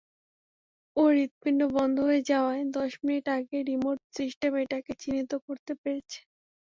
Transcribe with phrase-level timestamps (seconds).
[0.97, 6.19] ওর হৃৎপিণ্ড বন্ধ হয়ে যাওয়ার দশ মিনিট আগে রিমোট সিস্টেম এটাকে চিহ্নিত করতে পেরেছে।